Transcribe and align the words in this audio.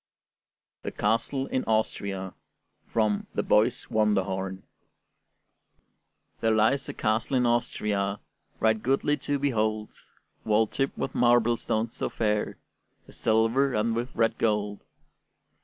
THE 0.81 0.89
CASTLE 0.91 1.45
IN 1.45 1.63
AUSTRIA 1.65 2.33
From 2.87 3.27
'The 3.35 3.43
Boy's 3.43 3.85
Wonderhorn' 3.87 4.63
There 6.39 6.49
lies 6.55 6.89
a 6.89 6.93
castle 6.95 7.37
in 7.37 7.45
Austria, 7.45 8.19
Right 8.59 8.81
goodly 8.81 9.15
to 9.17 9.37
behold, 9.37 9.93
Walled 10.43 10.71
tip 10.71 10.97
with 10.97 11.13
marble 11.13 11.55
stones 11.55 11.97
so 11.97 12.09
fair, 12.09 12.57
With 13.05 13.15
silver 13.15 13.75
and 13.75 13.95
with 13.95 14.09
red 14.15 14.39
gold. 14.39 14.79